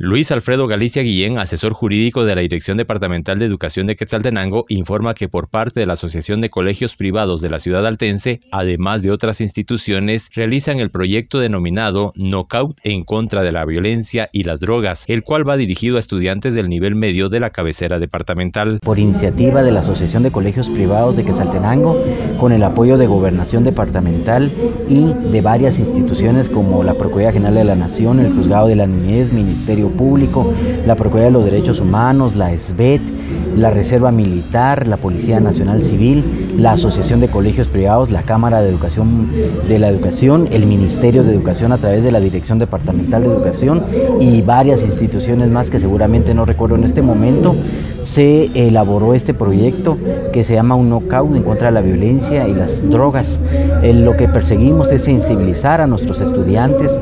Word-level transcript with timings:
Luis 0.00 0.30
Alfredo 0.30 0.68
Galicia 0.68 1.02
Guillén, 1.02 1.38
asesor 1.38 1.72
jurídico 1.72 2.24
de 2.24 2.36
la 2.36 2.40
Dirección 2.40 2.76
Departamental 2.76 3.40
de 3.40 3.46
Educación 3.46 3.88
de 3.88 3.96
Quetzaltenango, 3.96 4.64
informa 4.68 5.12
que 5.12 5.28
por 5.28 5.48
parte 5.48 5.80
de 5.80 5.86
la 5.86 5.94
Asociación 5.94 6.40
de 6.40 6.50
Colegios 6.50 6.94
Privados 6.94 7.40
de 7.40 7.50
la 7.50 7.58
ciudad 7.58 7.84
altense, 7.84 8.38
además 8.52 9.02
de 9.02 9.10
otras 9.10 9.40
instituciones, 9.40 10.30
realizan 10.32 10.78
el 10.78 10.92
proyecto 10.92 11.40
denominado 11.40 12.12
Knockout 12.14 12.78
en 12.84 13.02
contra 13.02 13.42
de 13.42 13.50
la 13.50 13.64
violencia 13.64 14.30
y 14.32 14.44
las 14.44 14.60
drogas, 14.60 15.02
el 15.08 15.24
cual 15.24 15.48
va 15.48 15.56
dirigido 15.56 15.96
a 15.96 15.98
estudiantes 15.98 16.54
del 16.54 16.68
nivel 16.68 16.94
medio 16.94 17.28
de 17.28 17.40
la 17.40 17.50
cabecera 17.50 17.98
departamental. 17.98 18.78
Por 18.80 19.00
iniciativa 19.00 19.64
de 19.64 19.72
la 19.72 19.80
Asociación 19.80 20.22
de 20.22 20.30
Colegios 20.30 20.68
Privados 20.68 21.16
de 21.16 21.24
Quetzaltenango, 21.24 22.00
con 22.38 22.52
el 22.52 22.62
apoyo 22.62 22.98
de 22.98 23.08
Gobernación 23.08 23.64
Departamental 23.64 24.52
y 24.88 25.12
de 25.32 25.40
varias 25.40 25.80
instituciones 25.80 26.48
como 26.48 26.84
la 26.84 26.94
Procuraduría 26.94 27.32
General 27.32 27.54
de 27.56 27.64
la 27.64 27.74
Nación, 27.74 28.20
el 28.20 28.32
Juzgado 28.32 28.68
de 28.68 28.76
la 28.76 28.86
Niñez, 28.86 29.32
Ministerio 29.32 29.87
Público, 29.90 30.52
la 30.86 30.94
Procuraduría 30.94 31.26
de 31.26 31.32
los 31.32 31.44
Derechos 31.44 31.80
Humanos, 31.80 32.36
la 32.36 32.56
SBET, 32.56 33.00
la 33.56 33.70
Reserva 33.70 34.12
Militar, 34.12 34.86
la 34.86 34.96
Policía 34.96 35.40
Nacional 35.40 35.82
Civil, 35.82 36.24
la 36.58 36.72
Asociación 36.72 37.20
de 37.20 37.28
Colegios 37.28 37.68
Privados, 37.68 38.10
la 38.10 38.22
Cámara 38.22 38.60
de 38.60 38.68
Educación 38.68 39.28
de 39.66 39.78
la 39.78 39.88
Educación, 39.88 40.48
el 40.50 40.66
Ministerio 40.66 41.24
de 41.24 41.34
Educación 41.34 41.72
a 41.72 41.78
través 41.78 42.02
de 42.02 42.12
la 42.12 42.20
Dirección 42.20 42.58
Departamental 42.58 43.22
de 43.22 43.28
Educación 43.28 43.82
y 44.20 44.42
varias 44.42 44.82
instituciones 44.82 45.50
más 45.50 45.70
que 45.70 45.80
seguramente 45.80 46.34
no 46.34 46.44
recuerdo 46.44 46.76
en 46.76 46.84
este 46.84 47.02
momento, 47.02 47.56
se 48.02 48.50
elaboró 48.54 49.14
este 49.14 49.34
proyecto 49.34 49.98
que 50.32 50.44
se 50.44 50.54
llama 50.54 50.76
un 50.76 50.88
knockout 50.88 51.34
en 51.34 51.42
contra 51.42 51.68
de 51.68 51.74
la 51.74 51.80
violencia 51.80 52.46
y 52.46 52.54
las 52.54 52.88
drogas. 52.88 53.40
lo 53.82 54.16
que 54.16 54.28
perseguimos 54.28 54.90
es 54.92 55.02
sensibilizar 55.02 55.80
a 55.80 55.86
nuestros 55.86 56.20
estudiantes, 56.20 56.98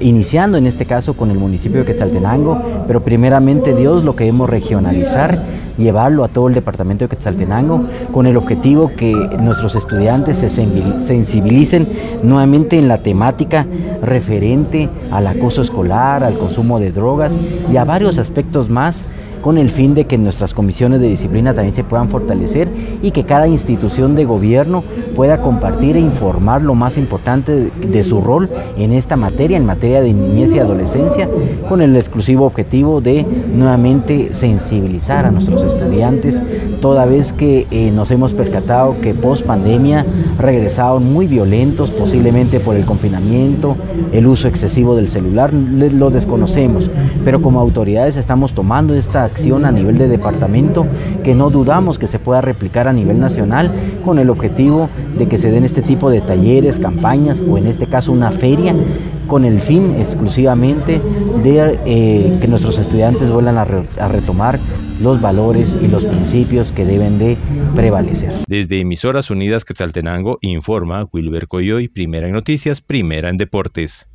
iniciando 0.00 0.58
en 0.58 0.66
este 0.66 0.86
caso 0.86 1.14
con 1.14 1.30
el 1.30 1.38
municipio 1.38 1.80
de 1.80 1.86
Quetzaltenango, 1.86 2.60
pero 2.86 3.02
primeramente 3.02 3.74
Dios 3.74 4.04
lo 4.04 4.16
queremos 4.16 4.48
regionalizar 4.48 5.38
llevarlo 5.80 6.24
a 6.24 6.28
todo 6.28 6.48
el 6.48 6.54
departamento 6.54 7.04
de 7.04 7.08
Quetzaltenango 7.08 7.84
con 8.12 8.26
el 8.26 8.36
objetivo 8.36 8.90
que 8.96 9.12
nuestros 9.40 9.74
estudiantes 9.74 10.38
se 10.38 10.50
sensibilicen 10.50 11.88
nuevamente 12.22 12.78
en 12.78 12.86
la 12.86 12.98
temática 12.98 13.66
referente 14.02 14.88
al 15.10 15.26
acoso 15.26 15.62
escolar, 15.62 16.22
al 16.22 16.38
consumo 16.38 16.78
de 16.78 16.92
drogas 16.92 17.38
y 17.72 17.76
a 17.76 17.84
varios 17.84 18.18
aspectos 18.18 18.68
más 18.68 19.04
con 19.40 19.58
el 19.58 19.70
fin 19.70 19.94
de 19.94 20.04
que 20.04 20.18
nuestras 20.18 20.54
comisiones 20.54 21.00
de 21.00 21.08
disciplina 21.08 21.54
también 21.54 21.74
se 21.74 21.84
puedan 21.84 22.08
fortalecer 22.08 22.68
y 23.02 23.10
que 23.10 23.24
cada 23.24 23.48
institución 23.48 24.14
de 24.14 24.24
gobierno 24.24 24.84
pueda 25.16 25.40
compartir 25.40 25.96
e 25.96 26.00
informar 26.00 26.62
lo 26.62 26.74
más 26.74 26.96
importante 26.96 27.70
de, 27.70 28.04
su 28.04 28.20
rol 28.20 28.48
en 28.76 28.92
esta 28.92 29.16
materia, 29.16 29.56
en 29.56 29.66
materia 29.66 30.00
de 30.00 30.12
niñez 30.12 30.54
y 30.54 30.58
adolescencia, 30.58 31.28
con 31.68 31.82
el 31.82 31.96
exclusivo 31.96 32.46
objetivo 32.46 33.00
de 33.00 33.26
nuevamente 33.54 34.34
sensibilizar 34.34 35.26
a 35.26 35.30
nuestros 35.30 35.62
estudiantes, 35.62 36.42
toda 36.80 37.04
vez 37.04 37.32
que 37.32 37.66
eh, 37.70 37.90
nos 37.90 38.10
hemos 38.10 38.32
percatado 38.32 39.00
que 39.00 39.14
post 39.14 39.44
pandemia 39.44 40.06
regresaron 40.38 41.12
muy 41.12 41.26
violentos, 41.26 41.90
posiblemente 41.90 42.60
por 42.60 42.76
el 42.76 42.84
confinamiento, 42.84 43.76
el 44.12 44.26
uso 44.26 44.48
excesivo 44.48 44.96
del 44.96 45.08
celular, 45.08 45.52
lo 45.52 46.10
desconocemos, 46.10 46.90
pero 47.24 47.42
como 47.42 47.60
autoridades 47.60 48.16
estamos 48.16 48.52
tomando 48.52 48.94
esta 48.94 49.28
acción 49.30 49.64
a 49.64 49.72
nivel 49.72 49.98
de 49.98 50.08
departamento 50.08 50.86
que 51.24 51.34
no 51.34 51.50
dudamos 51.50 51.98
que 51.98 52.06
se 52.06 52.18
pueda 52.18 52.40
replicar 52.40 52.88
a 52.88 52.92
nivel 52.92 53.20
nacional 53.20 53.72
con 54.04 54.18
el 54.18 54.30
objetivo 54.30 54.88
de 55.18 55.26
que 55.28 55.38
se 55.38 55.50
den 55.50 55.64
este 55.64 55.82
tipo 55.82 56.10
de 56.10 56.20
talleres, 56.20 56.78
campañas 56.78 57.40
o 57.40 57.58
en 57.58 57.66
este 57.66 57.86
caso 57.86 58.12
una 58.12 58.30
feria 58.30 58.74
con 59.26 59.44
el 59.44 59.60
fin 59.60 59.94
exclusivamente 59.98 61.00
de 61.44 61.78
eh, 61.86 62.38
que 62.40 62.48
nuestros 62.48 62.78
estudiantes 62.78 63.30
vuelvan 63.30 63.58
a, 63.58 63.62
a 63.62 64.08
retomar 64.08 64.58
los 65.00 65.20
valores 65.20 65.76
y 65.80 65.88
los 65.88 66.04
principios 66.04 66.72
que 66.72 66.84
deben 66.84 67.18
de 67.18 67.38
prevalecer. 67.74 68.32
Desde 68.46 68.80
Emisoras 68.80 69.30
Unidas 69.30 69.64
Quetzaltenango 69.64 70.38
informa 70.42 71.06
Wilber 71.12 71.48
Coyoy, 71.48 71.88
primera 71.88 72.26
en 72.26 72.32
noticias, 72.32 72.80
primera 72.80 73.30
en 73.30 73.38
deportes. 73.38 74.10